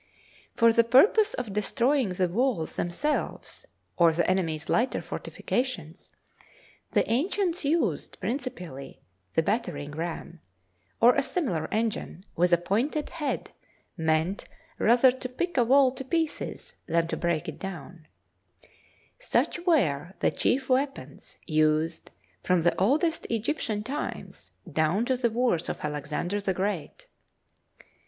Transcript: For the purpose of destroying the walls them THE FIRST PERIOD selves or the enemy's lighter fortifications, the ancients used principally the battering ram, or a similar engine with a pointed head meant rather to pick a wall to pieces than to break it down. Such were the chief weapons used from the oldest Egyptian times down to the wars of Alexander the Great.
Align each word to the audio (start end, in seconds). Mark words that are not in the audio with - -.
For 0.55 0.73
the 0.73 0.83
purpose 0.83 1.35
of 1.35 1.53
destroying 1.53 2.09
the 2.13 2.27
walls 2.27 2.75
them 2.75 2.87
THE 2.87 2.93
FIRST 2.93 3.01
PERIOD 3.03 3.17
selves 3.21 3.65
or 3.97 4.11
the 4.13 4.27
enemy's 4.27 4.67
lighter 4.67 4.99
fortifications, 4.99 6.09
the 6.89 7.07
ancients 7.07 7.63
used 7.63 8.19
principally 8.19 9.03
the 9.35 9.43
battering 9.43 9.91
ram, 9.91 10.39
or 10.99 11.13
a 11.13 11.21
similar 11.21 11.71
engine 11.71 12.23
with 12.35 12.51
a 12.51 12.57
pointed 12.57 13.11
head 13.11 13.51
meant 13.95 14.45
rather 14.79 15.11
to 15.11 15.29
pick 15.29 15.55
a 15.55 15.63
wall 15.63 15.91
to 15.91 16.03
pieces 16.03 16.73
than 16.87 17.07
to 17.09 17.15
break 17.15 17.47
it 17.47 17.59
down. 17.59 18.07
Such 19.19 19.59
were 19.67 20.15
the 20.19 20.31
chief 20.31 20.67
weapons 20.67 21.37
used 21.45 22.09
from 22.41 22.61
the 22.61 22.75
oldest 22.81 23.27
Egyptian 23.29 23.83
times 23.83 24.51
down 24.67 25.05
to 25.05 25.15
the 25.15 25.29
wars 25.29 25.69
of 25.69 25.79
Alexander 25.85 26.41
the 26.41 26.55
Great. 26.55 27.05